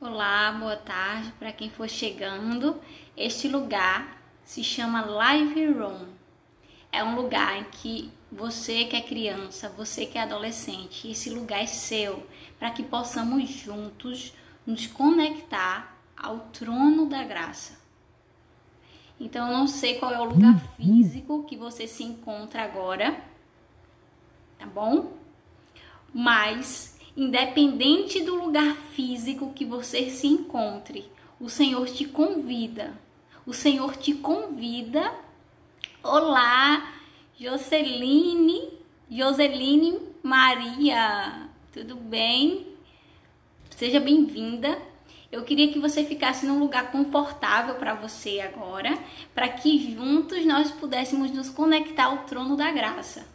[0.00, 2.80] Olá, boa tarde para quem for chegando.
[3.16, 6.08] Este lugar se chama Live Room.
[6.90, 11.62] É um lugar em que você que é criança, você que é adolescente, esse lugar
[11.62, 12.26] é seu,
[12.58, 14.34] para que possamos juntos
[14.66, 17.80] nos conectar ao trono da graça.
[19.18, 23.22] Então eu não sei qual é o lugar físico que você se encontra agora,
[24.58, 25.12] tá bom?
[26.12, 32.94] Mas independente do lugar físico que você se encontre, o Senhor te convida.
[33.46, 35.12] O Senhor te convida.
[36.02, 36.92] Olá,
[37.38, 38.70] Joceline,
[39.10, 42.68] Joseline Maria, tudo bem?
[43.70, 44.91] Seja bem-vinda.
[45.32, 48.96] Eu queria que você ficasse num lugar confortável para você agora,
[49.34, 53.26] para que juntos nós pudéssemos nos conectar ao trono da graça.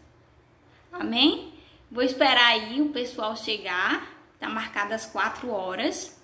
[0.91, 1.51] Amém?
[1.91, 4.15] Vou esperar aí o pessoal chegar.
[4.39, 6.15] Tá marcado às quatro horas.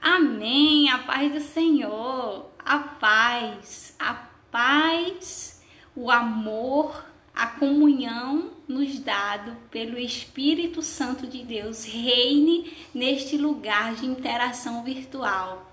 [0.00, 0.90] Amém.
[0.90, 2.50] A paz do Senhor.
[2.58, 3.94] A paz.
[3.98, 4.14] A
[4.50, 5.58] paz
[5.98, 7.04] o amor,
[7.38, 15.70] a comunhão nos dado pelo Espírito Santo de Deus reine neste lugar de interação virtual.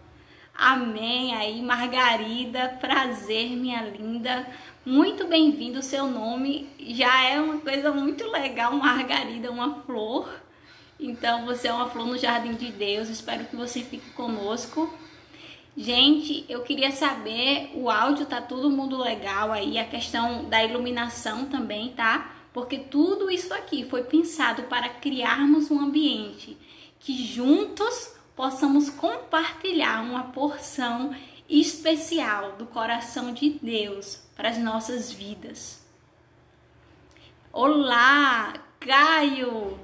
[0.53, 1.33] Amém.
[1.33, 4.47] Aí, Margarida, prazer, minha linda.
[4.85, 5.81] Muito bem-vindo.
[5.81, 10.39] Seu nome já é uma coisa muito legal, Margarida, uma flor.
[10.99, 13.09] Então, você é uma flor no jardim de Deus.
[13.09, 14.93] Espero que você fique conosco.
[15.77, 21.47] Gente, eu queria saber, o áudio tá todo mundo legal aí, a questão da iluminação
[21.47, 22.33] também, tá?
[22.53, 26.57] Porque tudo isso aqui foi pensado para criarmos um ambiente
[26.97, 31.13] que juntos possamos compartilhar uma porção
[31.49, 35.85] especial do coração de Deus para as nossas vidas.
[37.51, 39.77] Olá, Caio!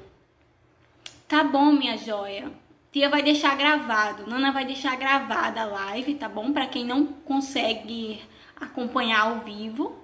[1.27, 2.60] Tá bom, minha joia.
[2.91, 6.51] Tia vai deixar gravado, Nana vai deixar gravada a live, tá bom?
[6.51, 8.21] Para quem não consegue
[8.55, 9.97] acompanhar ao vivo.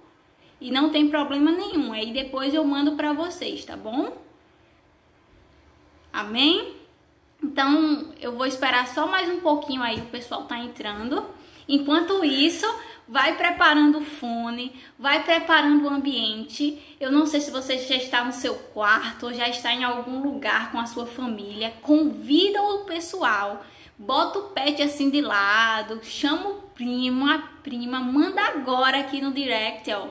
[0.59, 1.92] E não tem problema nenhum.
[1.92, 4.18] Aí depois eu mando para vocês, tá bom?
[6.12, 6.75] Amém?
[7.44, 11.25] Então, eu vou esperar só mais um pouquinho aí, o pessoal tá entrando.
[11.68, 12.66] Enquanto isso,
[13.08, 16.82] vai preparando o fone, vai preparando o ambiente.
[17.00, 20.22] Eu não sei se você já está no seu quarto ou já está em algum
[20.22, 21.74] lugar com a sua família.
[21.82, 23.66] Convida o pessoal,
[23.98, 29.32] bota o pet assim de lado, chama o primo, a prima, manda agora aqui no
[29.32, 30.08] direct, ó.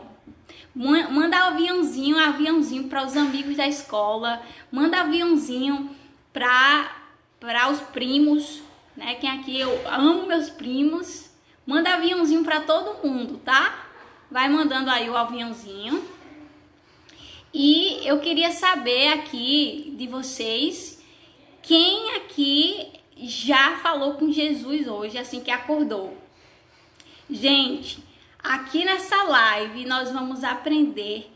[0.74, 5.90] Manda aviãozinho, aviãozinho para os amigos da escola, manda aviãozinho
[6.32, 7.04] para
[7.40, 8.62] para os primos,
[8.96, 9.14] né?
[9.14, 11.25] Quem aqui eu amo meus primos,
[11.66, 13.88] Manda aviãozinho para todo mundo, tá?
[14.30, 16.02] Vai mandando aí o aviãozinho.
[17.52, 21.02] E eu queria saber aqui de vocês
[21.62, 26.16] quem aqui já falou com Jesus hoje, assim que acordou.
[27.28, 27.98] Gente,
[28.38, 31.28] aqui nessa live nós vamos aprender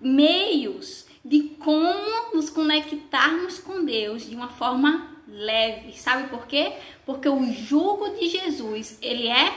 [0.00, 5.92] meios de como nos conectarmos com Deus de uma forma leve.
[5.92, 6.72] Sabe por quê?
[7.04, 9.52] Porque o jugo de Jesus, ele é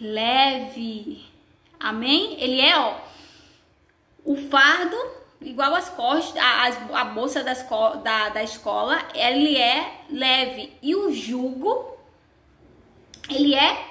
[0.00, 1.24] leve.
[1.78, 2.36] Amém?
[2.40, 2.98] Ele é, ó,
[4.24, 4.96] o fardo,
[5.40, 10.72] igual as costas, a, a bolsa da, da escola, ele é leve.
[10.82, 11.96] E o jugo,
[13.30, 13.86] ele é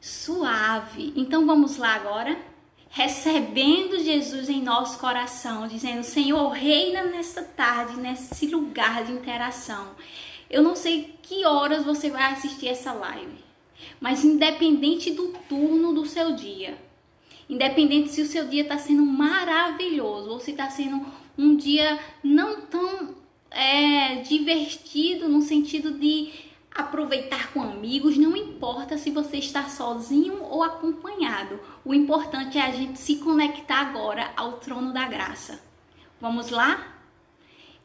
[0.00, 1.12] suave.
[1.14, 2.55] Então vamos lá agora
[2.96, 9.88] recebendo Jesus em nosso coração, dizendo: Senhor, reina nesta tarde, nesse lugar de interação.
[10.48, 13.44] Eu não sei que horas você vai assistir essa live,
[14.00, 16.78] mas independente do turno do seu dia,
[17.50, 21.04] independente se o seu dia está sendo maravilhoso ou se está sendo
[21.36, 23.14] um dia não tão
[23.50, 26.30] é, divertido no sentido de
[26.76, 31.58] aproveitar com amigos, não importa se você está sozinho ou acompanhado.
[31.84, 35.60] O importante é a gente se conectar agora ao trono da graça.
[36.20, 36.94] Vamos lá?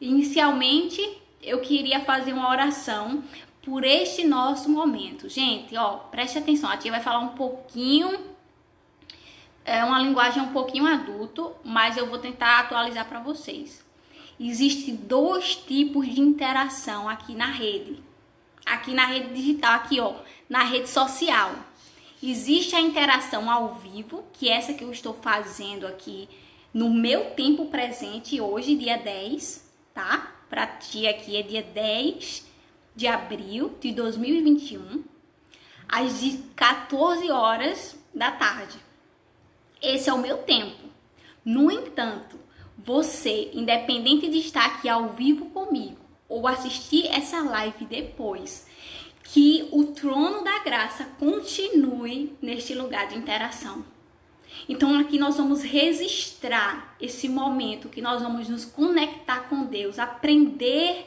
[0.00, 1.00] Inicialmente,
[1.42, 3.22] eu queria fazer uma oração
[3.62, 5.28] por este nosso momento.
[5.28, 8.32] Gente, ó, preste atenção, a tia vai falar um pouquinho
[9.64, 13.84] é uma linguagem um pouquinho adulto, mas eu vou tentar atualizar para vocês.
[14.38, 18.02] Existem dois tipos de interação aqui na rede
[18.64, 20.14] aqui na rede digital, aqui ó,
[20.48, 21.54] na rede social.
[22.22, 26.28] Existe a interação ao vivo, que é essa que eu estou fazendo aqui
[26.72, 30.32] no meu tempo presente hoje, dia 10, tá?
[30.48, 32.46] Para ti aqui é dia 10
[32.94, 35.02] de abril de 2021,
[35.88, 36.12] às
[36.54, 38.78] 14 horas da tarde.
[39.80, 40.80] Esse é o meu tempo.
[41.44, 42.38] No entanto,
[42.78, 46.01] você, independente de estar aqui ao vivo comigo
[46.32, 48.66] ou assistir essa live depois,
[49.22, 53.84] que o trono da graça continue neste lugar de interação.
[54.66, 61.06] Então aqui nós vamos registrar esse momento que nós vamos nos conectar com Deus, aprender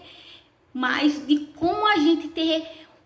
[0.71, 2.63] mais de como a gente ter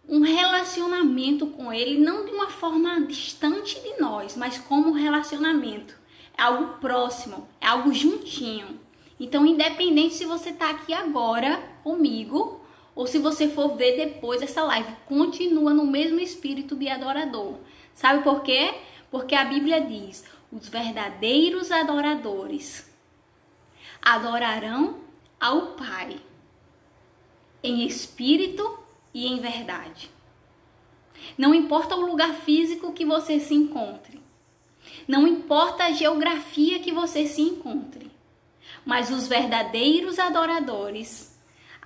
[0.08, 5.96] um relacionamento com Ele, não de uma forma distante de nós, mas como um relacionamento.
[6.38, 8.80] É algo próximo, é algo juntinho.
[9.20, 12.62] Então, independente se você está aqui agora comigo
[12.96, 17.56] ou se você for ver depois essa live, continua no mesmo espírito de adorador.
[17.94, 18.74] Sabe por quê?
[19.10, 22.94] Porque a Bíblia diz: os verdadeiros adoradores
[24.02, 24.98] adorarão
[25.40, 26.20] ao Pai
[27.64, 28.80] em espírito
[29.14, 30.10] e em verdade.
[31.38, 34.22] Não importa o lugar físico que você se encontre,
[35.08, 38.10] não importa a geografia que você se encontre,
[38.86, 41.29] mas os verdadeiros adoradores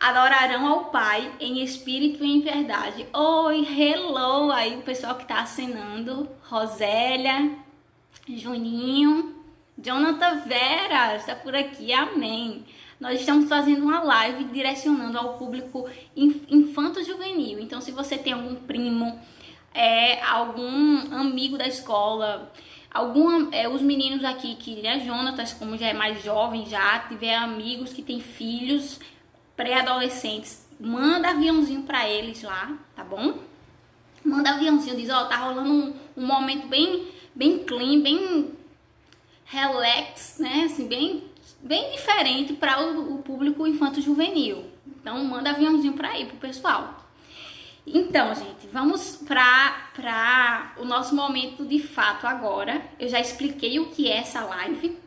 [0.03, 3.07] adorarão ao Pai em espírito e em verdade.
[3.13, 7.51] Oi, hello aí o pessoal que está acenando, Rosélia,
[8.27, 9.33] Juninho,
[9.77, 12.65] Jonathan Vera está por aqui, amém
[12.99, 17.59] nós estamos fazendo uma live direcionando ao público infanto-juvenil.
[17.59, 19.19] Então, se você tem algum primo,
[19.73, 22.49] é, algum amigo da escola,
[22.89, 27.35] algum, é, os meninos aqui que né, Jonatas, como já é mais jovem, já tiver
[27.35, 29.01] amigos que têm filhos
[29.55, 33.39] pré-adolescentes, manda aviãozinho para eles lá, tá bom?
[34.23, 38.53] Manda aviãozinho, diz, ó, oh, tá rolando um, um momento bem, bem clean, bem
[39.45, 40.63] relax, né?
[40.65, 41.31] Assim, bem
[41.63, 44.65] bem diferente para o, o, público infanto-juvenil.
[44.85, 47.01] Então, manda aviãozinho para ir pro pessoal.
[47.87, 52.81] Então, gente, vamos para o nosso momento de fato agora.
[52.99, 54.97] Eu já expliquei o que é essa live.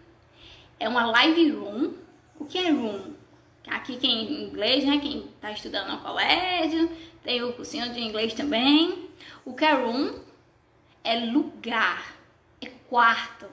[0.80, 1.94] É uma live room.
[2.38, 3.15] O que é room?
[3.66, 4.98] Aqui quem em inglês, né?
[4.98, 6.90] Quem está estudando no colégio,
[7.22, 9.08] tem o cursinho de inglês também.
[9.44, 10.14] O que é room?
[11.02, 12.16] É lugar,
[12.60, 13.46] é quarto,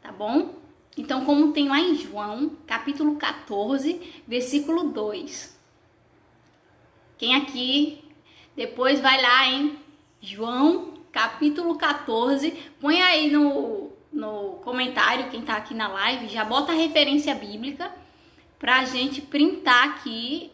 [0.00, 0.54] tá bom?
[0.96, 5.58] Então, como tem lá em João, capítulo 14, versículo 2.
[7.18, 8.04] Quem aqui
[8.56, 9.78] depois vai lá em
[10.20, 16.72] João, capítulo 14, põe aí no, no comentário, quem tá aqui na live, já bota
[16.72, 17.92] a referência bíblica
[18.58, 20.50] pra gente printar aqui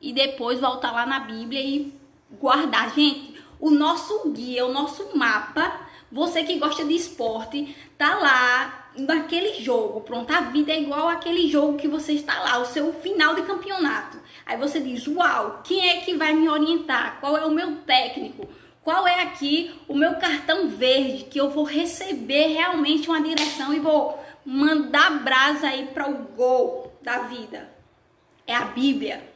[0.00, 1.92] e depois voltar lá na Bíblia e
[2.32, 2.94] guardar.
[2.94, 5.80] Gente, o nosso guia, o nosso mapa,
[6.10, 11.48] você que gosta de esporte, tá lá naquele jogo, pronto, a vida é igual aquele
[11.48, 14.18] jogo que você está lá, o seu final de campeonato.
[14.46, 17.18] Aí você diz: "Uau, quem é que vai me orientar?
[17.20, 18.46] Qual é o meu técnico?
[18.82, 23.80] Qual é aqui o meu cartão verde que eu vou receber realmente uma direção e
[23.80, 27.70] vou mandar brasa aí para o gol da vida?"
[28.46, 29.32] É a Bíblia.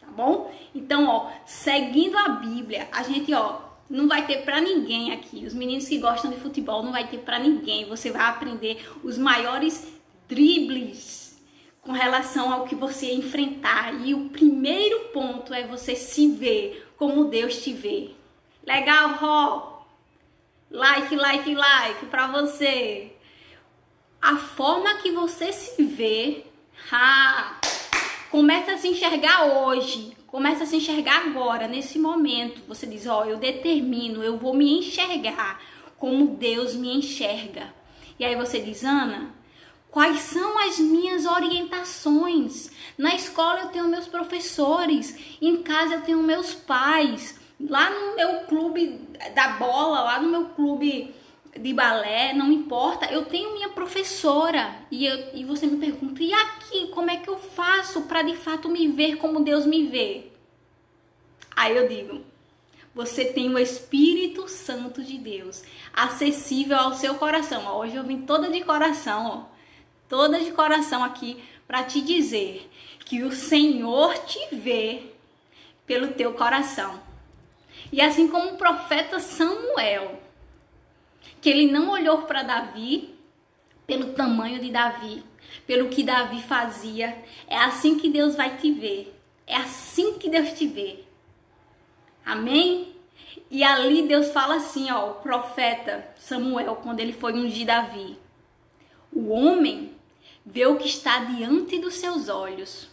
[0.00, 0.52] Tá bom?
[0.74, 5.44] Então, ó, seguindo a Bíblia, a gente, ó, não vai ter para ninguém aqui.
[5.44, 7.88] Os meninos que gostam de futebol não vai ter para ninguém.
[7.88, 9.92] Você vai aprender os maiores
[10.28, 11.38] dribles
[11.82, 13.94] com relação ao que você enfrentar.
[14.06, 18.12] E o primeiro ponto é você se ver como Deus te vê.
[18.64, 19.86] Legal, Ró?
[20.70, 23.12] Like, like, like para você.
[24.22, 26.44] A forma que você se vê,
[26.90, 27.60] ha,
[28.30, 32.62] começa a se enxergar hoje Começa a se enxergar agora, nesse momento.
[32.68, 35.60] Você diz: Ó, oh, eu determino, eu vou me enxergar
[35.98, 37.74] como Deus me enxerga.
[38.16, 39.34] E aí você diz: Ana,
[39.90, 42.70] quais são as minhas orientações?
[42.96, 48.44] Na escola eu tenho meus professores, em casa eu tenho meus pais, lá no meu
[48.44, 49.00] clube
[49.34, 51.12] da bola, lá no meu clube
[51.58, 56.32] de balé, não importa, eu tenho minha professora e, eu, e você me pergunta, e
[56.32, 60.26] aqui como é que eu faço para de fato me ver como Deus me vê?
[61.56, 62.24] Aí eu digo,
[62.94, 67.66] você tem o Espírito Santo de Deus acessível ao seu coração.
[67.76, 69.56] Hoje eu vim toda de coração, ó,
[70.08, 72.70] toda de coração aqui para te dizer
[73.04, 75.02] que o Senhor te vê
[75.86, 77.00] pelo teu coração.
[77.92, 80.20] E assim como o profeta Samuel,
[81.40, 83.14] que ele não olhou para Davi
[83.86, 85.22] pelo tamanho de Davi,
[85.66, 87.24] pelo que Davi fazia.
[87.48, 89.16] É assim que Deus vai te ver.
[89.46, 91.04] É assim que Deus te vê.
[92.24, 92.94] Amém?
[93.50, 98.16] E ali Deus fala assim, ó, o profeta Samuel, quando ele foi ungir Davi.
[99.12, 99.92] O homem
[100.46, 102.88] vê o que está diante dos seus olhos,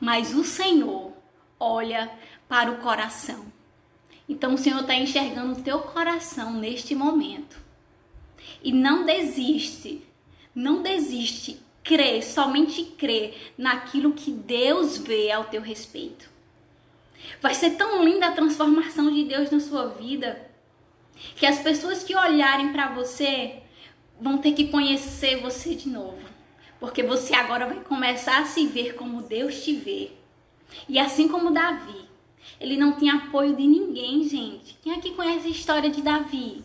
[0.00, 1.12] mas o Senhor
[1.60, 2.10] olha
[2.48, 3.52] para o coração.
[4.28, 7.58] Então o Senhor está enxergando o teu coração neste momento.
[8.62, 10.02] E não desiste,
[10.54, 11.60] não desiste.
[11.84, 16.28] Crê, somente crê naquilo que Deus vê ao teu respeito.
[17.40, 20.50] Vai ser tão linda a transformação de Deus na sua vida
[21.36, 23.62] que as pessoas que olharem para você
[24.20, 26.26] vão ter que conhecer você de novo.
[26.78, 30.12] Porque você agora vai começar a se ver como Deus te vê.
[30.88, 32.05] E assim como Davi,
[32.60, 34.78] ele não tinha apoio de ninguém, gente.
[34.82, 36.64] Quem aqui conhece a história de Davi?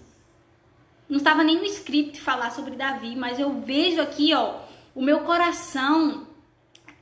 [1.10, 4.55] Não estava nem no script falar sobre Davi, mas eu vejo aqui, ó,
[4.95, 6.25] o meu coração,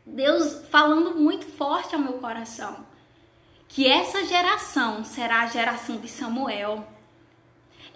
[0.05, 2.87] Deus falando muito forte ao meu coração.
[3.67, 6.87] Que essa geração será a geração de Samuel.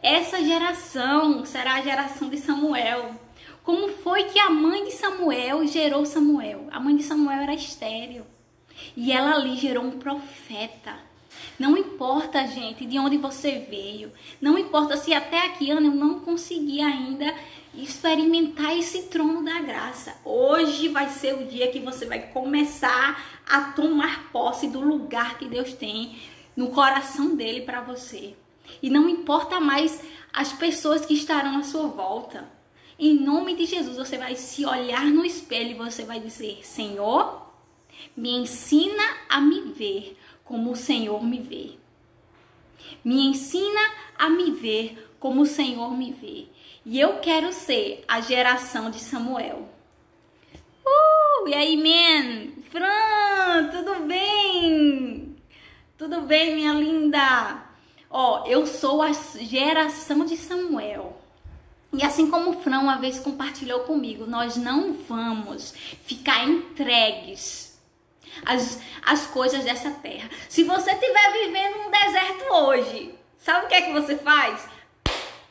[0.04, 3.16] Essa geração será a geração de Samuel.
[3.64, 6.68] Como foi que a mãe de Samuel gerou Samuel?
[6.70, 8.24] A mãe de Samuel era estéril.
[8.96, 10.96] E ela ali gerou um profeta.
[11.58, 14.12] Não importa, gente, de onde você veio.
[14.42, 17.34] Não importa se até aqui, Ana, eu não consegui ainda
[17.76, 20.16] experimentar esse trono da graça.
[20.24, 25.46] Hoje vai ser o dia que você vai começar a tomar posse do lugar que
[25.46, 26.18] Deus tem
[26.56, 28.36] no coração dele para você.
[28.82, 30.02] E não importa mais
[30.32, 32.48] as pessoas que estarão à sua volta.
[32.98, 37.43] Em nome de Jesus, você vai se olhar no espelho e você vai dizer: Senhor,
[38.16, 41.72] me ensina a me ver como o Senhor me vê.
[43.04, 43.82] Me ensina
[44.18, 46.48] a me ver como o Senhor me vê.
[46.86, 49.70] E eu quero ser a geração de Samuel.
[50.86, 52.52] Uh, e aí, man?
[52.70, 55.36] Fran, tudo bem?
[55.98, 57.64] Tudo bem, minha linda?
[58.10, 61.18] Ó, eu sou a geração de Samuel.
[61.94, 67.73] E assim como o Fran uma vez compartilhou comigo, nós não vamos ficar entregues
[68.46, 70.30] às, às coisas dessa terra.
[70.50, 74.68] Se você estiver vivendo um deserto hoje, sabe o que é que você faz?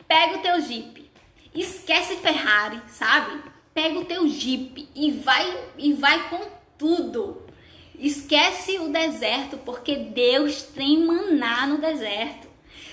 [0.07, 1.09] Pega o teu Jeep,
[1.53, 3.41] esquece Ferrari, sabe?
[3.73, 6.41] Pega o teu Jeep e vai e vai com
[6.77, 7.41] tudo.
[7.97, 12.47] Esquece o deserto, porque Deus tem maná no deserto.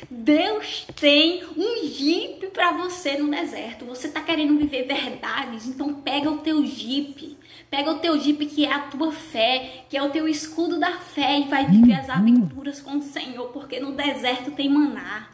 [0.09, 3.85] Deus tem um Jeep para você no deserto.
[3.87, 5.67] Você tá querendo viver verdades?
[5.67, 7.37] Então pega o teu Jeep.
[7.71, 10.99] Pega o teu Jeep que é a tua fé, que é o teu escudo da
[10.99, 15.29] fé e vai viver as aventuras com o Senhor, porque no deserto tem maná.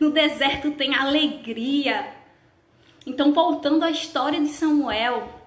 [0.00, 2.14] No deserto tem alegria.
[3.06, 5.40] Então, voltando à história de Samuel,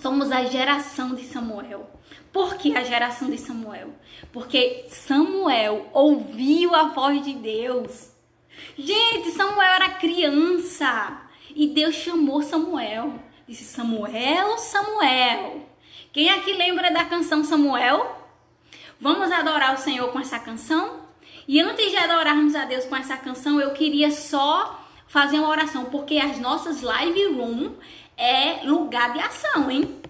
[0.00, 1.88] somos a geração de Samuel.
[2.32, 3.90] Por que a geração de Samuel?
[4.32, 8.10] Porque Samuel ouviu a voz de Deus.
[8.76, 11.22] Gente, Samuel era criança
[11.54, 13.20] e Deus chamou Samuel.
[13.46, 15.66] Disse: Samuel, Samuel.
[16.12, 18.18] Quem aqui lembra da canção Samuel?
[19.00, 21.00] Vamos adorar o Senhor com essa canção?
[21.48, 25.86] E antes de adorarmos a Deus com essa canção, eu queria só fazer uma oração,
[25.86, 27.74] porque as nossas live room
[28.16, 30.00] é lugar de ação, hein?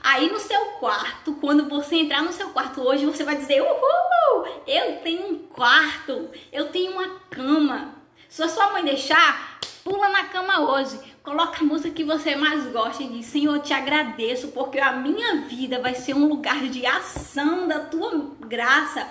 [0.00, 4.46] Aí no seu quarto, quando você entrar no seu quarto hoje, você vai dizer: Uhul!
[4.66, 7.94] Eu tenho um quarto, eu tenho uma cama.
[8.28, 10.98] Se a sua mãe deixar, pula na cama hoje.
[11.22, 14.92] Coloca a música que você mais gosta e diz: Senhor, eu te agradeço, porque a
[14.92, 19.08] minha vida vai ser um lugar de ação da tua graça,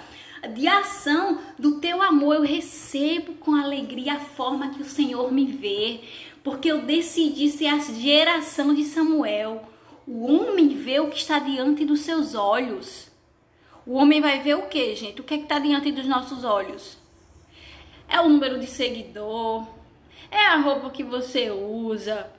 [0.54, 2.36] de ação do teu amor.
[2.36, 6.02] Eu recebo com alegria a forma que o Senhor me vê,
[6.44, 9.68] porque eu decidi ser a geração de Samuel
[10.08, 13.12] o homem vê o que está diante dos seus olhos.
[13.86, 15.20] O homem vai ver o que, gente?
[15.20, 16.98] O que é que está diante dos nossos olhos?
[18.08, 19.68] É o número de seguidor,
[20.30, 22.32] é a roupa que você usa,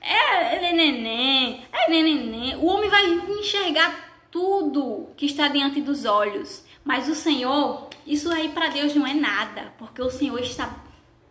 [0.00, 2.56] é neném, é neném.
[2.56, 6.64] O homem vai enxergar tudo que está diante dos olhos.
[6.84, 10.84] Mas o Senhor, isso aí para Deus não é nada, porque o Senhor está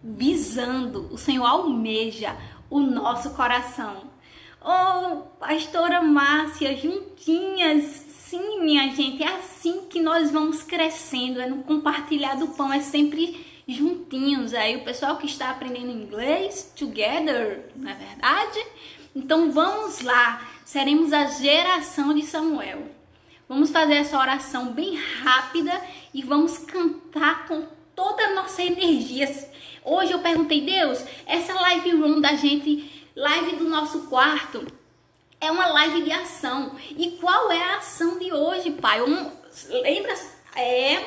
[0.03, 2.35] visando, o Senhor almeja
[2.69, 4.03] o nosso coração.
[4.61, 7.83] Oh, pastora Márcia, juntinhas.
[7.83, 12.81] Sim, minha gente, é assim que nós vamos crescendo, é no compartilhar do pão, é
[12.81, 14.53] sempre juntinhos.
[14.53, 18.65] Aí o pessoal que está aprendendo inglês, together, não é verdade?
[19.15, 22.83] Então vamos lá, seremos a geração de Samuel.
[23.49, 25.81] Vamos fazer essa oração bem rápida
[26.13, 29.27] e vamos cantar com toda a nossa energia.
[29.83, 34.63] Hoje eu perguntei, Deus, essa live room da gente Live do nosso quarto
[35.41, 36.75] é uma live de ação.
[36.95, 39.01] E qual é a ação de hoje, pai?
[39.01, 39.31] Um,
[39.81, 40.13] lembra?
[40.55, 41.03] É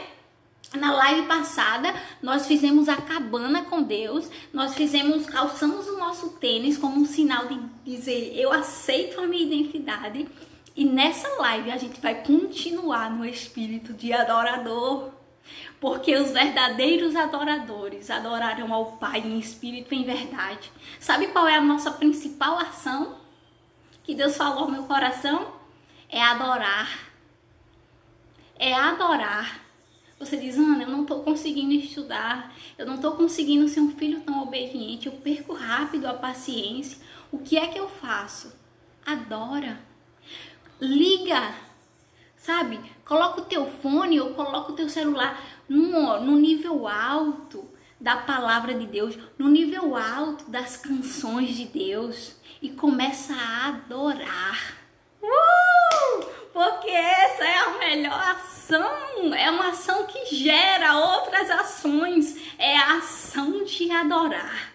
[0.74, 6.78] na live passada, nós fizemos a cabana com Deus, nós fizemos, calçamos o nosso tênis
[6.78, 10.28] como um sinal de dizer eu aceito a minha identidade.
[10.76, 15.10] E nessa live a gente vai continuar no espírito de adorador.
[15.80, 20.70] Porque os verdadeiros adoradores adorarão ao Pai em espírito e em verdade.
[21.00, 23.16] Sabe qual é a nossa principal ação?
[24.04, 25.52] Que Deus falou no meu coração?
[26.08, 27.10] É adorar.
[28.56, 29.69] É adorar.
[30.20, 34.20] Você diz, Ana, eu não estou conseguindo estudar, eu não estou conseguindo ser um filho
[34.20, 36.98] tão obediente, eu perco rápido a paciência.
[37.32, 38.52] O que é que eu faço?
[39.04, 39.80] Adora.
[40.78, 41.54] Liga.
[42.36, 42.78] Sabe?
[43.02, 47.66] Coloca o teu fone ou coloca o teu celular no, no nível alto
[47.98, 54.76] da palavra de Deus, no nível alto das canções de Deus e começa a adorar.
[55.22, 56.39] Uh!
[56.52, 62.98] Porque essa é a melhor ação, é uma ação que gera outras ações, é a
[62.98, 64.72] ação de adorar.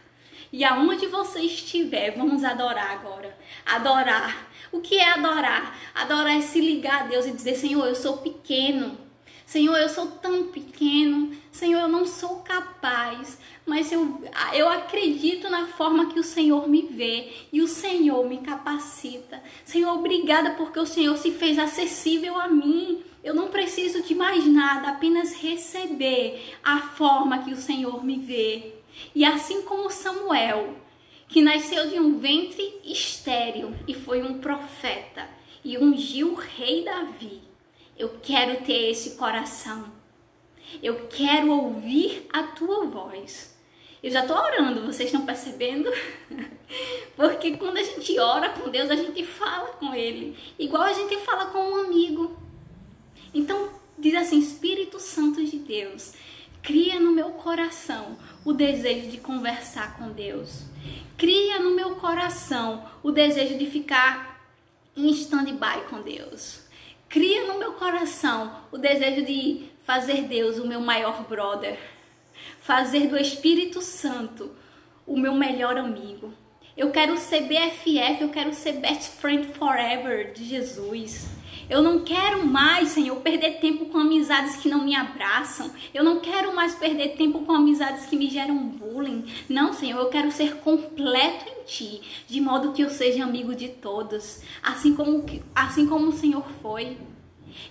[0.51, 3.38] E aonde você estiver, vamos adorar agora.
[3.65, 4.48] Adorar.
[4.72, 5.77] O que é adorar?
[5.94, 9.05] Adorar é se ligar a Deus e dizer: Senhor, eu sou pequeno.
[9.46, 11.32] Senhor, eu sou tão pequeno.
[11.52, 13.38] Senhor, eu não sou capaz.
[13.66, 14.22] Mas eu,
[14.54, 19.42] eu acredito na forma que o Senhor me vê e o Senhor me capacita.
[19.64, 23.04] Senhor, obrigada porque o Senhor se fez acessível a mim.
[23.24, 28.74] Eu não preciso de mais nada, apenas receber a forma que o Senhor me vê.
[29.14, 30.75] E assim como Samuel,
[31.28, 35.28] que nasceu de um ventre estéril e foi um profeta
[35.64, 37.45] e ungiu o rei Davi
[37.98, 39.92] eu quero ter esse coração.
[40.82, 43.56] Eu quero ouvir a tua voz.
[44.04, 45.90] Eu já estou orando, vocês estão percebendo?
[47.16, 51.18] Porque quando a gente ora com Deus, a gente fala com Ele, igual a gente
[51.20, 52.38] fala com um amigo.
[53.34, 56.14] Então, diz assim: Espírito Santo de Deus,
[56.62, 60.64] cria no meu coração o desejo de conversar com Deus.
[61.18, 64.46] Cria no meu coração o desejo de ficar
[64.96, 66.65] em stand-by com Deus.
[67.16, 71.80] Cria no meu coração o desejo de fazer Deus o meu maior brother,
[72.60, 74.52] fazer do Espírito Santo
[75.08, 76.34] o meu melhor amigo.
[76.75, 81.25] Eu quero ser BFF, eu quero ser best friend forever de Jesus.
[81.70, 85.72] Eu não quero mais, Senhor, perder tempo com amizades que não me abraçam.
[85.94, 89.25] Eu não quero mais perder tempo com amizades que me geram bullying.
[89.50, 93.70] Não, Senhor, eu quero ser completo em Ti, de modo que eu seja amigo de
[93.70, 95.25] todos, assim como,
[95.56, 96.98] assim como o Senhor foi.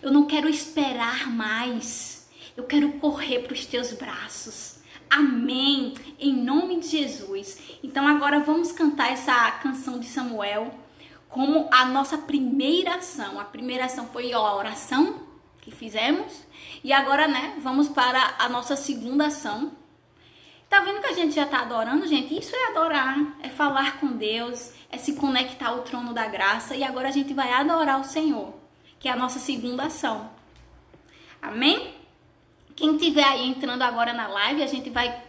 [0.02, 2.28] Eu não quero esperar mais.
[2.56, 4.78] Eu quero correr para os Teus braços.
[5.08, 5.94] Amém.
[6.18, 7.58] Em nome de Jesus.
[7.82, 10.83] Então agora vamos cantar essa canção de Samuel
[11.34, 13.40] como a nossa primeira ação.
[13.40, 15.20] A primeira ação foi a oração
[15.60, 16.46] que fizemos.
[16.84, 19.72] E agora, né, vamos para a nossa segunda ação.
[20.68, 22.38] Tá vendo que a gente já tá adorando, gente?
[22.38, 26.76] Isso é adorar, é falar com Deus, é se conectar ao trono da graça.
[26.76, 28.54] E agora a gente vai adorar o Senhor,
[29.00, 30.30] que é a nossa segunda ação.
[31.42, 31.96] Amém?
[32.76, 35.23] Quem tiver aí entrando agora na live, a gente vai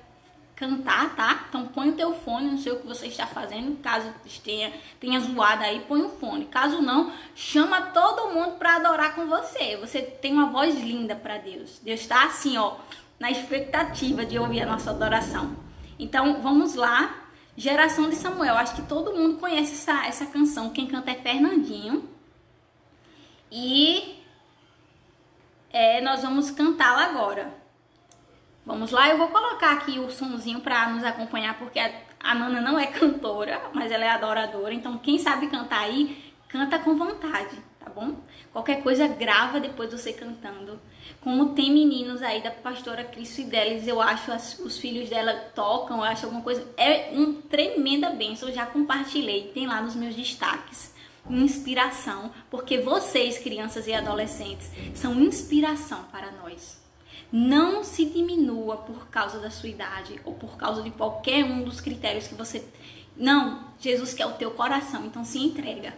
[0.56, 1.46] cantar, tá?
[1.50, 4.14] Então põe o teu fone, não sei o que você está fazendo, caso
[4.44, 6.46] tenha, tenha zoado aí, põe o fone.
[6.46, 9.76] Caso não, chama todo mundo para adorar com você.
[9.78, 11.80] Você tem uma voz linda para Deus.
[11.84, 12.78] Deus está assim, ó,
[13.20, 15.56] na expectativa de ouvir a nossa adoração.
[16.00, 17.24] Então, vamos lá.
[17.58, 18.56] Geração de Samuel.
[18.56, 20.70] Acho que todo mundo conhece essa, essa canção.
[20.70, 22.10] Quem canta é Fernandinho.
[23.52, 24.22] E
[25.72, 27.65] é, nós vamos cantá-la agora.
[28.66, 32.60] Vamos lá, eu vou colocar aqui o sonzinho para nos acompanhar, porque a, a Nana
[32.60, 34.74] não é cantora, mas ela é adoradora.
[34.74, 38.16] Então, quem sabe cantar aí, canta com vontade, tá bom?
[38.52, 40.80] Qualquer coisa, grava depois você cantando.
[41.22, 45.98] Como tem meninos aí da pastora Cris Fidelis, eu acho as, os filhos dela tocam,
[45.98, 46.68] eu acho alguma coisa.
[46.76, 50.96] É uma tremenda bênção, eu já compartilhei, tem lá nos meus destaques
[51.28, 56.85] inspiração, porque vocês, crianças e adolescentes, são inspiração para nós.
[57.38, 61.82] Não se diminua por causa da sua idade ou por causa de qualquer um dos
[61.82, 62.66] critérios que você.
[63.14, 65.94] Não, Jesus quer o teu coração, então se entrega.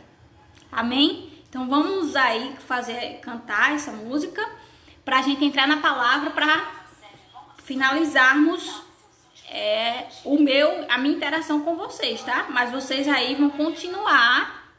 [0.71, 1.31] Amém?
[1.47, 4.43] Então vamos aí fazer cantar essa música
[5.05, 6.71] para a gente entrar na palavra para
[7.63, 8.81] finalizarmos
[9.47, 12.47] é, o meu a minha interação com vocês, tá?
[12.49, 14.73] Mas vocês aí vão continuar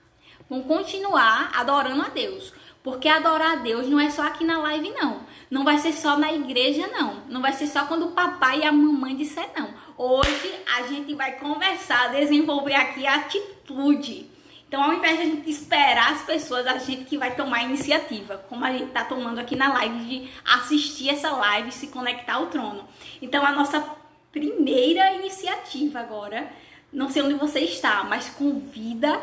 [0.51, 2.53] vão continuar adorando a Deus.
[2.83, 5.21] Porque adorar a Deus não é só aqui na live, não.
[5.51, 7.23] Não vai ser só na igreja, não.
[7.29, 9.71] Não vai ser só quando o papai e a mamãe disser não.
[9.97, 14.31] Hoje a gente vai conversar, desenvolver aqui a atitude.
[14.69, 17.63] Então, ao invés de a gente esperar as pessoas, a gente que vai tomar a
[17.63, 21.87] iniciativa, como a gente está tomando aqui na live, de assistir essa live e se
[21.87, 22.87] conectar ao trono.
[23.23, 23.83] Então, a nossa
[24.31, 26.53] primeira iniciativa agora,
[26.93, 29.19] não sei onde você está, mas convida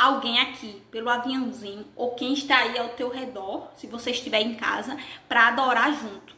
[0.00, 4.54] alguém aqui pelo aviãozinho ou quem está aí ao teu redor, se você estiver em
[4.54, 4.96] casa,
[5.28, 6.34] para adorar junto.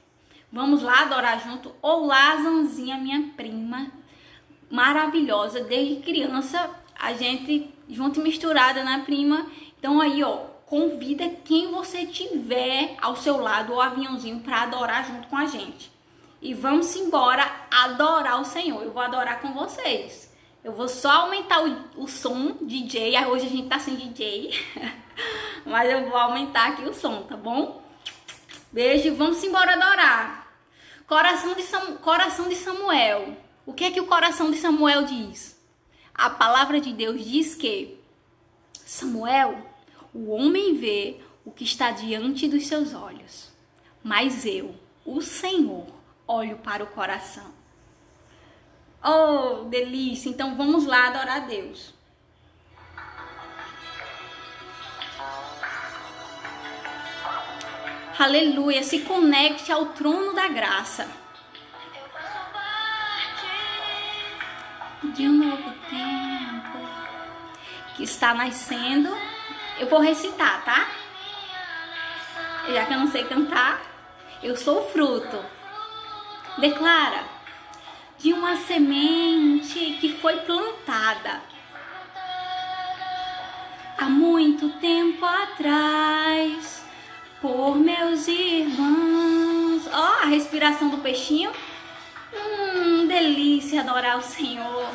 [0.51, 1.75] Vamos lá adorar junto?
[1.81, 3.87] Ou lá, Zanzinha, minha prima,
[4.71, 9.47] maravilhosa, desde criança, a gente junto e misturada na prima.
[9.79, 15.29] Então aí, ó, convida quem você tiver ao seu lado, o aviãozinho, para adorar junto
[15.29, 15.93] com a gente.
[16.41, 18.83] E vamos embora adorar o Senhor.
[18.83, 20.32] Eu vou adorar com vocês.
[20.65, 23.17] Eu vou só aumentar o, o som DJ.
[23.27, 24.53] Hoje a gente tá sem DJ.
[25.67, 27.83] Mas eu vou aumentar aqui o som, tá bom?
[28.71, 30.53] Beijo vamos embora adorar.
[31.07, 33.37] Coração de, Sam, coração de Samuel.
[33.67, 35.61] O que é que o coração de Samuel diz?
[36.15, 37.99] A palavra de Deus diz que
[38.73, 39.67] Samuel,
[40.15, 43.51] o homem vê o que está diante dos seus olhos,
[44.03, 45.87] mas eu, o Senhor,
[46.27, 47.62] olho para o coração.
[49.05, 50.29] Oh, delícia!
[50.29, 51.93] Então vamos lá adorar a Deus.
[58.17, 58.85] Aleluia!
[58.85, 61.09] Se conecte ao trono da graça.
[65.03, 66.79] De um novo tempo
[67.97, 69.11] que está nascendo.
[69.81, 70.89] Eu vou recitar, tá?
[72.73, 73.83] Já que eu não sei cantar,
[74.45, 75.45] eu sou fruto.
[76.59, 77.32] Declara
[78.23, 81.43] de uma semente que foi plantada
[83.99, 86.85] há muito tempo atrás
[87.41, 89.89] por meus irmãos.
[89.93, 91.51] Ó, oh, a respiração do peixinho.
[92.33, 94.89] Hum, delícia adorar o Senhor.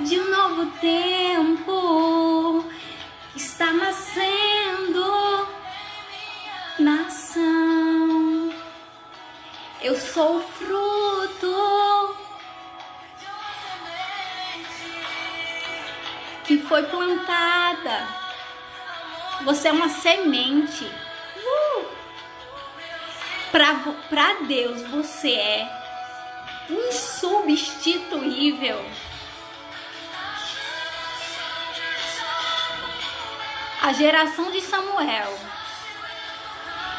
[0.00, 2.64] De um novo tempo
[3.36, 4.59] está nascendo
[10.12, 12.16] sou fruto
[16.44, 18.06] que foi plantada.
[19.44, 20.84] Você é uma semente.
[21.36, 21.86] Uh!
[23.52, 25.68] Para Deus, você é
[26.68, 28.84] insubstituível.
[33.82, 35.38] A geração de Samuel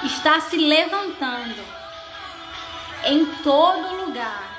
[0.04, 1.81] está se levantando
[3.06, 4.52] em todo lugar.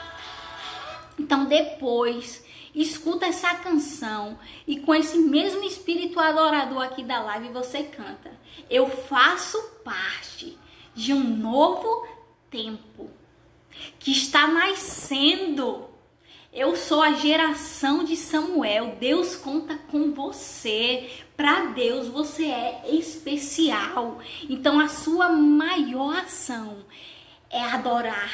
[1.19, 7.83] Então depois escuta essa canção e com esse mesmo espírito adorador aqui da live você
[7.83, 8.33] canta.
[8.69, 10.59] Eu faço parte
[10.95, 12.07] de um novo
[12.51, 13.11] tempo
[13.99, 15.89] que está nascendo.
[16.53, 18.97] Eu sou a geração de Samuel.
[19.01, 21.11] Deus conta com você.
[21.35, 24.19] Para Deus você é especial.
[24.49, 26.85] Então a sua maior ação
[27.53, 28.33] é adorar,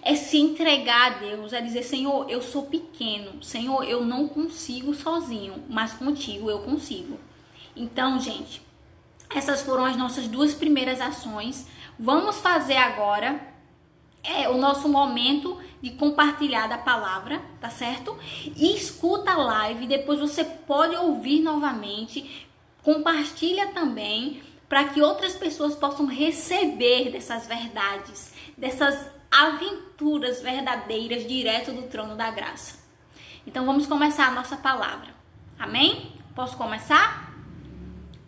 [0.00, 4.94] é se entregar a Deus, é dizer: Senhor, eu sou pequeno, Senhor, eu não consigo
[4.94, 7.18] sozinho, mas contigo eu consigo.
[7.74, 8.62] Então, gente,
[9.34, 11.66] essas foram as nossas duas primeiras ações.
[11.98, 13.50] Vamos fazer agora
[14.22, 18.16] é o nosso momento de compartilhar da palavra, tá certo?
[18.56, 22.46] E escuta a live, depois você pode ouvir novamente,
[22.82, 31.82] compartilha também para que outras pessoas possam receber dessas verdades, dessas aventuras verdadeiras direto do
[31.88, 32.78] trono da graça.
[33.46, 35.14] Então vamos começar a nossa palavra.
[35.58, 36.12] Amém?
[36.34, 37.34] Posso começar?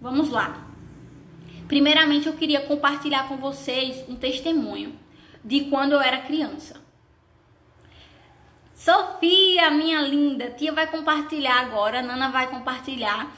[0.01, 0.67] Vamos lá.
[1.69, 4.99] Primeiramente eu queria compartilhar com vocês um testemunho
[5.45, 6.81] de quando eu era criança.
[8.75, 13.33] Sofia, minha linda, tia vai compartilhar agora, Nana vai compartilhar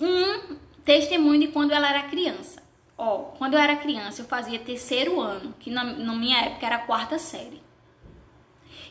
[0.00, 2.62] um testemunho de quando ela era criança.
[2.98, 6.78] Ó, quando eu era criança, eu fazia terceiro ano, que na, na minha época era
[6.78, 7.62] quarta série.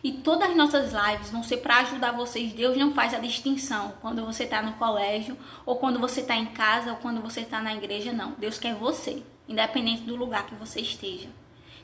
[0.02, 2.54] E todas as nossas lives vão ser para ajudar vocês.
[2.54, 6.46] Deus não faz a distinção quando você está no colégio, ou quando você está em
[6.46, 8.32] casa, ou quando você está na igreja, não.
[8.38, 11.28] Deus quer você, independente do lugar que você esteja.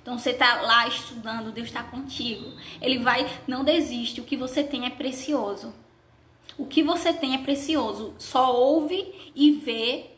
[0.02, 2.54] Então você está lá estudando, Deus está contigo.
[2.82, 5.74] Ele vai, não desiste, o que você tem é precioso.
[6.58, 8.14] O que você tem é precioso.
[8.18, 10.13] Só ouve e vê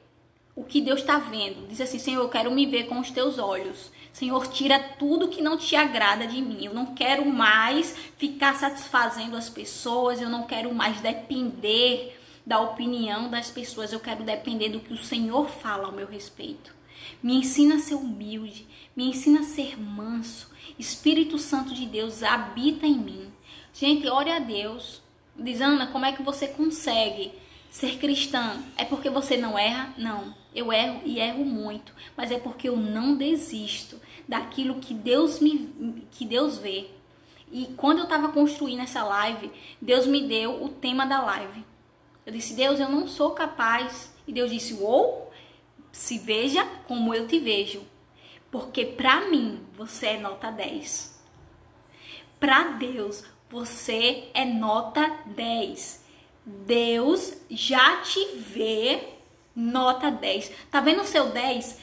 [0.56, 1.68] o que Deus está vendo.
[1.68, 3.92] Diz assim: Senhor, eu quero me ver com os teus olhos.
[4.14, 6.64] Senhor, tira tudo que não te agrada de mim.
[6.64, 10.22] Eu não quero mais ficar satisfazendo as pessoas.
[10.22, 13.92] Eu não quero mais depender da opinião das pessoas.
[13.92, 16.74] Eu quero depender do que o Senhor fala ao meu respeito.
[17.22, 18.66] Me ensina a ser humilde.
[18.96, 20.50] Me ensina a ser manso.
[20.80, 23.34] Espírito Santo de Deus habita em mim.
[23.74, 25.02] Gente, ore a Deus.
[25.38, 27.34] Diz, Ana, como é que você consegue
[27.76, 28.64] ser cristã?
[28.78, 29.94] É porque você não erra?
[29.98, 30.34] Não.
[30.56, 36.08] Eu erro e erro muito, mas é porque eu não desisto daquilo que Deus me
[36.10, 36.88] que Deus vê.
[37.52, 41.66] E quando eu estava construindo essa live, Deus me deu o tema da live.
[42.26, 44.16] Eu disse, Deus, eu não sou capaz.
[44.26, 45.30] E Deus disse, ou
[45.92, 47.84] se veja como eu te vejo.
[48.50, 51.22] Porque para mim você é nota 10.
[52.40, 56.05] Para Deus você é nota 10.
[56.46, 59.02] Deus já te vê
[59.56, 60.52] nota 10.
[60.70, 61.80] Tá vendo o seu 10?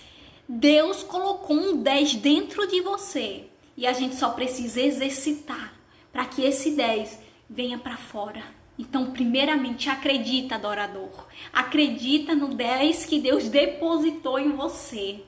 [0.48, 3.46] Deus colocou um 10 dentro de você.
[3.76, 5.74] E a gente só precisa exercitar
[6.12, 8.44] para que esse 10 venha para fora.
[8.78, 11.26] Então, primeiramente, acredita, adorador.
[11.52, 15.22] Acredita no 10 que Deus depositou em você.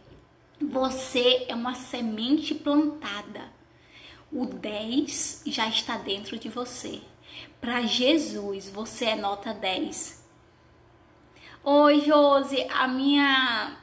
[0.60, 3.52] Você é uma semente plantada.
[4.32, 7.00] O 10 já está dentro de você.
[7.64, 10.22] Para Jesus, você é nota 10.
[11.64, 13.78] Oi, Josi, a minha.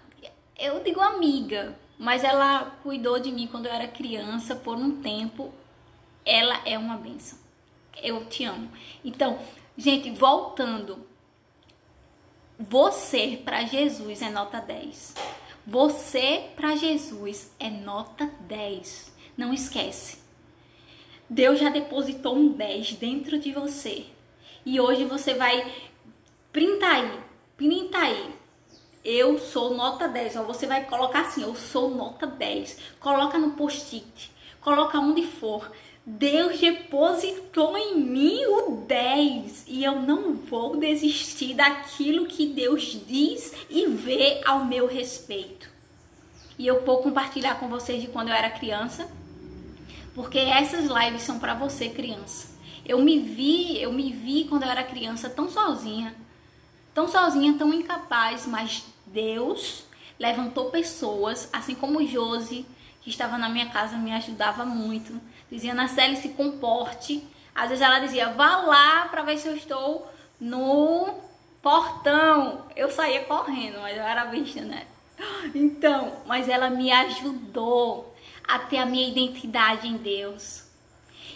[0.55, 5.51] Eu digo amiga, mas ela cuidou de mim quando eu era criança por um tempo.
[6.23, 7.39] Ela é uma benção.
[8.03, 8.71] Eu te amo.
[9.03, 9.39] Então,
[9.75, 11.03] gente, voltando.
[12.59, 15.15] Você para Jesus é nota 10.
[15.65, 19.11] Você para Jesus é nota 10.
[19.35, 20.20] Não esquece.
[21.31, 24.03] Deus já depositou um 10 dentro de você.
[24.65, 25.65] E hoje você vai
[26.51, 27.19] printar aí.
[27.55, 28.35] Printa aí.
[29.01, 30.35] Eu sou nota 10.
[30.35, 32.77] Ó, você vai colocar assim, eu sou nota 10.
[32.99, 34.29] Coloca no post-it.
[34.59, 35.71] Coloca onde for.
[36.05, 43.53] Deus depositou em mim o 10 e eu não vou desistir daquilo que Deus diz
[43.69, 45.69] e vê ao meu respeito.
[46.59, 49.09] E eu vou compartilhar com vocês de quando eu era criança,
[50.13, 52.49] porque essas lives são para você, criança.
[52.85, 56.15] Eu me vi, eu me vi quando eu era criança tão sozinha,
[56.93, 59.85] tão sozinha, tão incapaz, mas Deus
[60.19, 62.65] levantou pessoas, assim como Josi,
[63.01, 65.19] que estava na minha casa, me ajudava muito
[65.51, 67.27] Dizia, Nacelle, se comporte.
[67.53, 71.13] Às vezes ela dizia, vá lá para ver se eu estou no
[71.61, 72.65] portão.
[72.73, 74.87] Eu saía correndo, mas eu era bicha, né?
[75.53, 78.10] Então, mas ela me ajudou
[78.51, 80.63] a ter a minha identidade em Deus.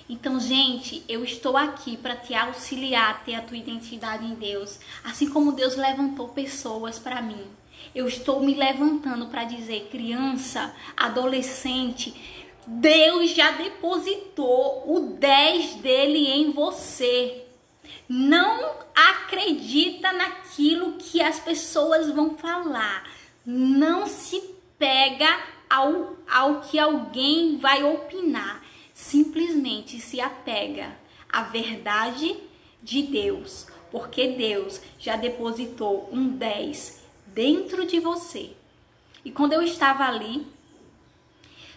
[0.08, 4.80] Então, gente, eu estou aqui para te auxiliar a ter a tua identidade em Deus,
[5.04, 7.43] assim como Deus levantou pessoas para mim.
[7.93, 12.13] Eu estou me levantando para dizer, criança, adolescente,
[12.67, 17.45] Deus já depositou o 10 dele em você.
[18.10, 23.08] Não acredita naquilo que as pessoas vão falar.
[23.45, 24.39] Não se
[24.78, 28.63] pega ao, ao que alguém vai opinar.
[28.93, 30.97] Simplesmente se apega
[31.30, 32.38] à verdade
[32.82, 33.67] de Deus.
[33.91, 38.51] Porque Deus já depositou um 10 dentro de você.
[39.23, 40.45] E quando eu estava ali,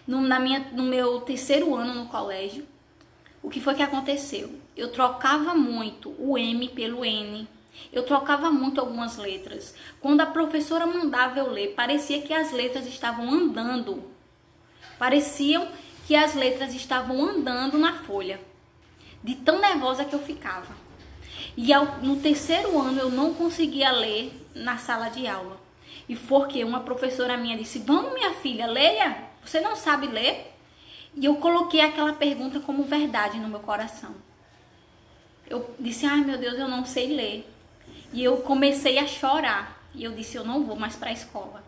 [0.05, 2.65] no, na minha, no meu terceiro ano no colégio,
[3.41, 4.53] o que foi que aconteceu?
[4.75, 7.47] Eu trocava muito o M pelo N.
[7.91, 9.73] Eu trocava muito algumas letras.
[9.99, 14.03] Quando a professora mandava eu ler, parecia que as letras estavam andando.
[14.97, 15.67] Pareciam
[16.05, 18.39] que as letras estavam andando na folha.
[19.23, 20.75] De tão nervosa que eu ficava.
[21.57, 25.59] E ao, no terceiro ano eu não conseguia ler na sala de aula.
[26.07, 29.29] E porque uma professora minha disse: Vamos, minha filha, leia.
[29.43, 30.55] Você não sabe ler?
[31.15, 34.15] E eu coloquei aquela pergunta como verdade no meu coração.
[35.47, 37.47] Eu disse: "Ai, meu Deus, eu não sei ler".
[38.11, 39.83] E eu comecei a chorar.
[39.93, 41.63] E eu disse: "Eu não vou mais para a escola".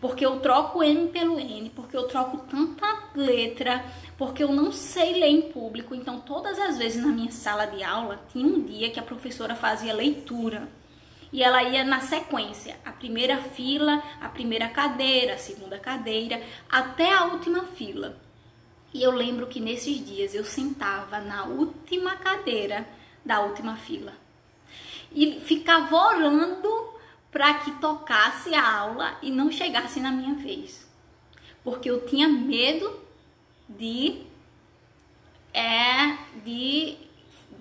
[0.00, 3.84] Porque eu troco M pelo N, porque eu troco tanta letra,
[4.16, 5.94] porque eu não sei ler em público.
[5.94, 9.54] Então, todas as vezes na minha sala de aula, tinha um dia que a professora
[9.54, 10.68] fazia leitura
[11.32, 17.12] e ela ia na sequência, a primeira fila, a primeira cadeira, a segunda cadeira, até
[17.12, 18.16] a última fila.
[18.94, 22.86] E eu lembro que nesses dias eu sentava na última cadeira
[23.24, 24.14] da última fila
[25.12, 26.88] e ficava orando
[27.30, 30.86] para que tocasse a aula e não chegasse na minha vez,
[31.62, 33.00] porque eu tinha medo
[33.68, 34.22] de
[35.52, 36.96] é de,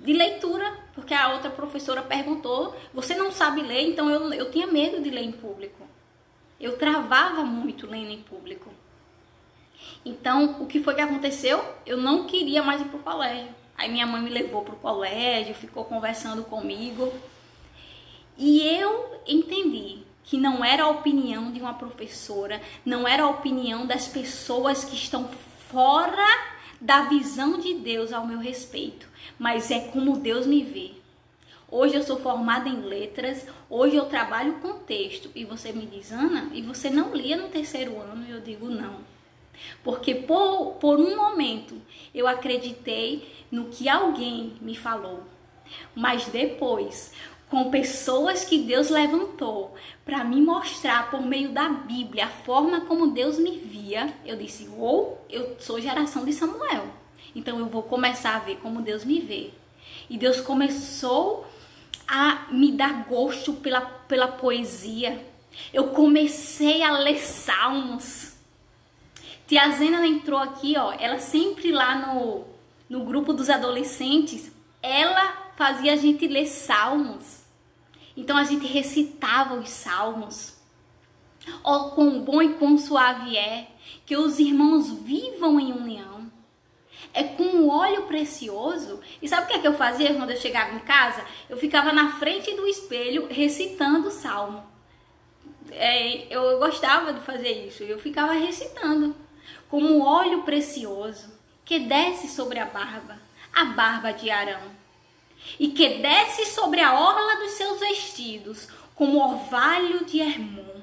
[0.04, 3.88] de leitura porque a outra professora perguntou: Você não sabe ler?
[3.88, 5.88] Então eu, eu tinha medo de ler em público.
[6.60, 8.72] Eu travava muito lendo em público.
[10.04, 11.64] Então, o que foi que aconteceu?
[11.86, 13.54] Eu não queria mais ir para o colégio.
[13.78, 17.14] Aí minha mãe me levou para o colégio, ficou conversando comigo.
[18.38, 23.86] E eu entendi que não era a opinião de uma professora, não era a opinião
[23.86, 25.30] das pessoas que estão
[25.70, 26.28] fora
[26.80, 29.08] da visão de Deus ao meu respeito,
[29.40, 30.92] mas é como Deus me vê.
[31.70, 35.30] Hoje eu sou formada em letras, hoje eu trabalho com texto.
[35.36, 38.26] E você me diz, Ana, e você não lia no terceiro ano?
[38.26, 39.00] E eu digo, não.
[39.84, 41.76] Porque por, por um momento
[42.14, 45.24] eu acreditei no que alguém me falou.
[45.94, 47.12] Mas depois,
[47.50, 49.74] com pessoas que Deus levantou
[50.06, 54.70] para me mostrar por meio da Bíblia a forma como Deus me via, eu disse:
[54.78, 56.88] "Ou eu sou geração de Samuel".
[57.36, 59.52] Então eu vou começar a ver como Deus me vê.
[60.10, 61.46] E Deus começou
[62.08, 65.24] a me dar gosto pela, pela poesia.
[65.74, 68.34] Eu comecei a ler salmos.
[69.46, 72.44] Tia Zena entrou aqui, ó, ela sempre lá no,
[72.90, 77.42] no grupo dos adolescentes, ela fazia a gente ler salmos.
[78.16, 80.56] Então a gente recitava os salmos.
[81.64, 83.68] Ó, oh, quão bom e quão suave é
[84.06, 86.32] que os irmãos vivam em união.
[87.14, 89.02] É com um óleo precioso.
[89.22, 91.26] E sabe o que, é que eu fazia quando eu chegava em casa?
[91.50, 94.64] Eu ficava na frente do espelho recitando o salmo.
[95.72, 97.82] É, eu gostava de fazer isso.
[97.82, 99.16] Eu ficava recitando.
[99.70, 101.34] Como um óleo precioso
[101.66, 103.20] que desce sobre a barba,
[103.54, 104.78] a barba de Arão
[105.60, 110.82] e que desce sobre a orla dos seus vestidos, como orvalho de Hermon,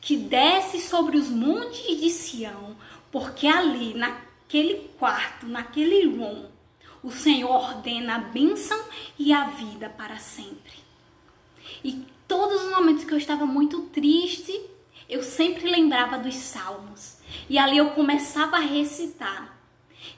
[0.00, 2.76] que desce sobre os montes de Sião,
[3.10, 6.46] porque ali, naquele quarto, naquele rom,
[7.02, 8.80] o Senhor ordena a bênção
[9.18, 10.72] e a vida para sempre.
[11.82, 14.60] E todos os momentos que eu estava muito triste,
[15.08, 17.18] eu sempre lembrava dos salmos.
[17.48, 19.57] E ali eu começava a recitar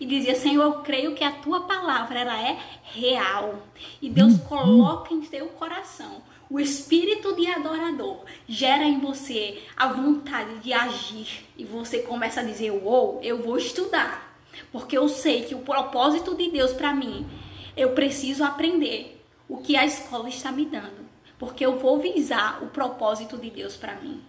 [0.01, 3.63] e dizia: Senhor, eu creio que a tua palavra ela é real.
[4.01, 10.59] E Deus coloca em teu coração o espírito de adorador, gera em você a vontade
[10.59, 11.47] de agir.
[11.57, 14.35] E você começa a dizer: Uou, eu vou estudar,
[14.73, 17.27] porque eu sei que o propósito de Deus para mim,
[17.77, 21.09] eu preciso aprender o que a escola está me dando,
[21.39, 24.21] porque eu vou visar o propósito de Deus para mim.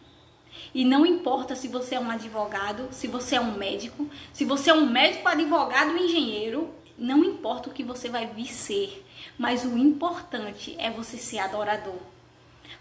[0.74, 4.70] E não importa se você é um advogado, se você é um médico, se você
[4.70, 9.06] é um médico, advogado, engenheiro, não importa o que você vai vir ser,
[9.38, 12.00] mas o importante é você ser adorador.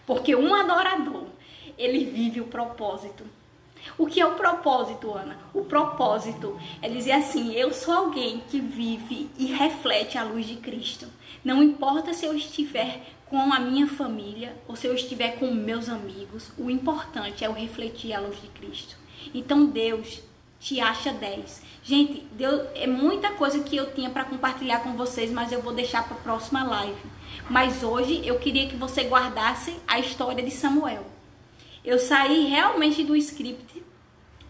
[0.06, 1.24] Porque um adorador,
[1.78, 3.24] ele vive o propósito.
[3.96, 5.38] O que é o propósito, Ana?
[5.54, 10.56] O propósito é dizer assim: eu sou alguém que vive e reflete a luz de
[10.56, 11.06] Cristo.
[11.44, 15.88] Não importa se eu estiver com a minha família ou se eu estiver com meus
[15.88, 18.96] amigos, o importante é eu refletir a luz de Cristo.
[19.33, 20.20] Então Deus
[20.59, 21.62] te acha 10.
[21.83, 25.72] Gente, Deus, é muita coisa que eu tinha para compartilhar com vocês, mas eu vou
[25.72, 27.00] deixar para a próxima live.
[27.48, 31.07] Mas hoje eu queria que você guardasse a história de Samuel.
[31.83, 33.83] Eu saí realmente do script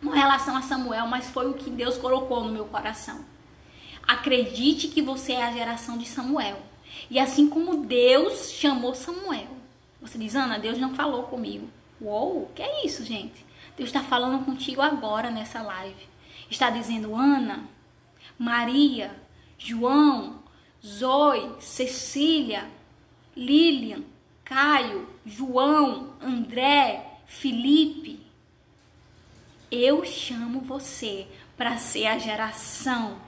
[0.03, 3.25] com relação a Samuel, mas foi o que Deus colocou no meu coração.
[4.07, 6.70] Acredite que você é a geração de Samuel.
[7.11, 9.49] E assim como Deus chamou Samuel.
[10.01, 11.69] Você diz, Ana, Deus não falou comigo.
[12.01, 13.45] Uou, que é isso, gente?
[13.77, 16.09] Deus está falando contigo agora nessa live.
[16.49, 17.65] Está dizendo, Ana,
[18.39, 19.15] Maria,
[19.59, 20.41] João,
[20.85, 22.71] Zoe, Cecília,
[23.37, 24.03] Lilian,
[24.45, 28.25] Caio, João, André, Felipe.
[29.71, 33.19] Eu chamo você para ser a geração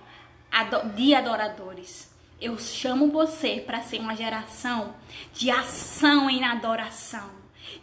[0.94, 2.12] de adoradores.
[2.42, 4.96] Eu chamo você para ser uma geração
[5.33, 7.31] de ação em adoração.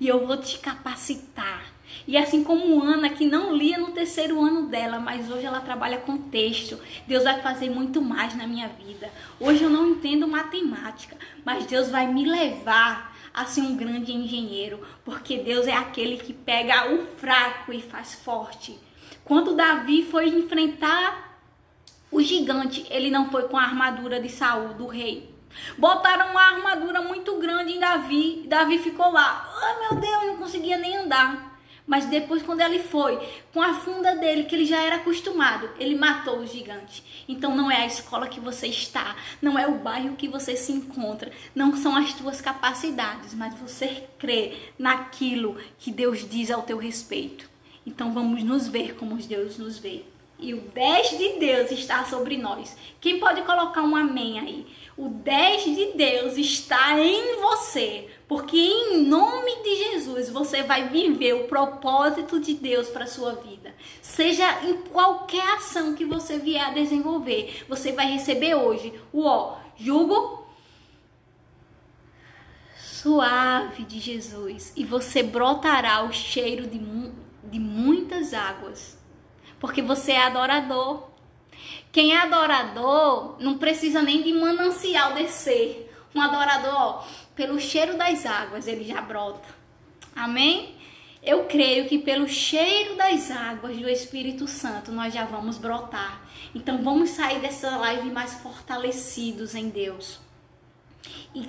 [0.01, 1.63] E eu vou te capacitar.
[2.05, 5.99] E assim como Ana, que não lia no terceiro ano dela, mas hoje ela trabalha
[5.99, 9.09] com texto, Deus vai fazer muito mais na minha vida.
[9.39, 14.85] Hoje eu não entendo matemática, mas Deus vai me levar a ser um grande engenheiro,
[15.05, 18.77] porque Deus é aquele que pega o fraco e faz forte.
[19.23, 21.28] Quando Davi foi enfrentar
[22.11, 25.29] o gigante, ele não foi com a armadura de Saul, do rei.
[25.77, 28.45] Botaram uma armadura muito grande em Davi.
[28.47, 29.47] Davi ficou lá.
[29.55, 31.49] Ah, meu Deus, não conseguia nem andar.
[31.85, 33.19] Mas depois, quando ele foi,
[33.51, 37.25] com a funda dele, que ele já era acostumado, ele matou o gigante.
[37.27, 40.71] Então, não é a escola que você está, não é o bairro que você se
[40.71, 46.77] encontra, não são as tuas capacidades, mas você crê naquilo que Deus diz ao teu
[46.77, 47.49] respeito.
[47.85, 50.03] Então, vamos nos ver como Deus nos vê
[50.39, 52.75] e o 10 de Deus está sobre nós.
[52.99, 54.67] Quem pode colocar um amém aí?
[54.97, 61.33] O 10 de Deus está em você, porque em nome de Jesus você vai viver
[61.33, 63.73] o propósito de Deus para sua vida.
[64.01, 69.57] Seja em qualquer ação que você vier a desenvolver, você vai receber hoje o ó,
[69.77, 70.45] jugo
[72.77, 76.79] suave de Jesus e você brotará o cheiro de,
[77.45, 78.98] de muitas águas
[79.59, 81.09] porque você é adorador.
[81.91, 85.91] Quem é adorador não precisa nem de manancial descer.
[86.13, 87.03] Um adorador, ó,
[87.35, 89.47] pelo cheiro das águas, ele já brota.
[90.15, 90.75] Amém?
[91.21, 96.21] Eu creio que pelo cheiro das águas do Espírito Santo nós já vamos brotar.
[96.55, 100.19] Então vamos sair dessa live mais fortalecidos em Deus.
[101.35, 101.47] E,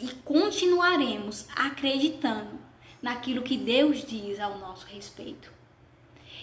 [0.00, 2.58] e continuaremos acreditando
[3.02, 5.52] naquilo que Deus diz ao nosso respeito.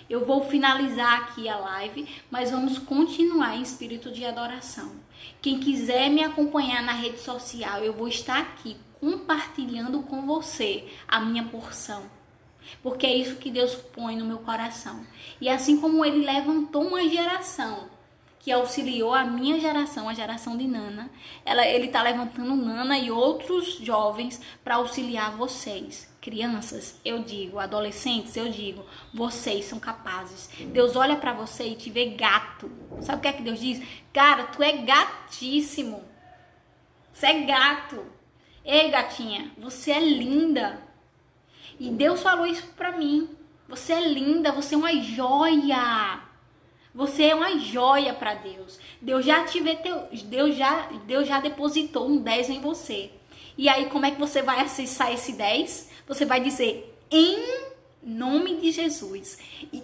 [0.10, 4.92] Eu vou finalizar aqui a live, mas vamos continuar em espírito de adoração.
[5.42, 11.20] Quem quiser me acompanhar na rede social, eu vou estar aqui compartilhando com você a
[11.20, 12.04] minha porção.
[12.84, 15.06] Porque é isso que Deus põe no meu coração.
[15.40, 17.97] E assim como ele levantou uma geração
[18.48, 21.12] que auxiliou a minha geração, a geração de Nana,
[21.44, 26.10] ela, ele está levantando Nana e outros jovens para auxiliar vocês.
[26.22, 30.50] Crianças, eu digo, adolescentes, eu digo, vocês são capazes.
[30.72, 32.72] Deus olha para você e te vê gato.
[33.02, 33.86] Sabe o que é que Deus diz?
[34.14, 36.02] Cara, tu é gatíssimo.
[37.12, 38.06] Você é gato.
[38.64, 40.82] Ei, gatinha, você é linda.
[41.78, 43.28] E Deus falou isso para mim.
[43.68, 46.27] Você é linda, você é uma joia.
[46.98, 48.80] Você é uma joia para Deus.
[49.00, 53.12] Deus já te teu, Deus já, Deus já depositou um 10 em você.
[53.56, 55.92] E aí como é que você vai acessar esse 10?
[56.08, 57.38] Você vai dizer em
[58.02, 59.38] nome de Jesus.
[59.72, 59.84] E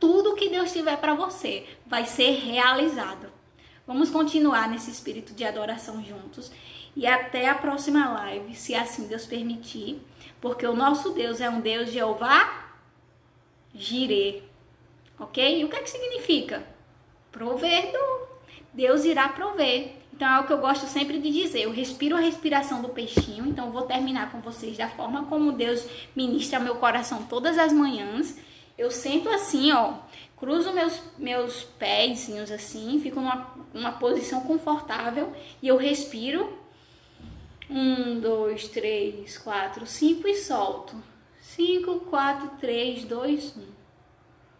[0.00, 3.30] tudo que Deus tiver para você vai ser realizado.
[3.86, 6.50] Vamos continuar nesse espírito de adoração juntos
[6.96, 10.00] e até a próxima live, se assim Deus permitir,
[10.40, 12.70] porque o nosso Deus é um Deus Jeová
[13.74, 14.55] Jireh.
[15.18, 15.60] OK?
[15.60, 16.62] E o que é que significa?
[17.32, 18.28] Provedor.
[18.72, 19.92] Deus irá prover.
[20.12, 21.62] Então é o que eu gosto sempre de dizer.
[21.62, 23.46] Eu respiro a respiração do peixinho.
[23.46, 27.72] Então eu vou terminar com vocês da forma como Deus ministra meu coração todas as
[27.72, 28.36] manhãs.
[28.78, 29.94] Eu sento assim, ó,
[30.36, 36.64] cruzo meus, meus pés assim, fico numa, numa posição confortável e eu respiro.
[37.68, 40.94] Um, dois, três, quatro, cinco e solto.
[41.40, 43.75] Cinco, quatro, três, dois, um.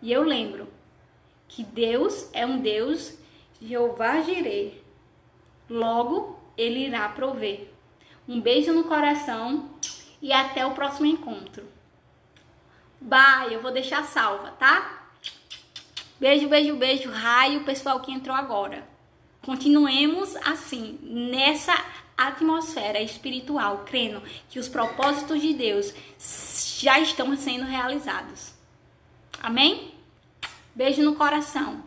[0.06, 0.68] E eu lembro
[1.48, 3.18] que Deus é um Deus
[3.60, 4.80] Jeová Jireh
[5.68, 7.72] Logo, ele irá prover.
[8.28, 9.68] Um beijo no coração
[10.22, 11.64] e até o próximo encontro.
[13.00, 15.08] Bye, eu vou deixar salva, tá?
[16.20, 18.86] Beijo, beijo, beijo, raio, pessoal que entrou agora.
[19.42, 21.74] Continuemos assim, nessa
[22.16, 25.92] atmosfera espiritual, crendo que os propósitos de Deus
[26.80, 28.54] já estão sendo realizados.
[29.42, 29.95] Amém?
[30.76, 31.85] Beijo no coração.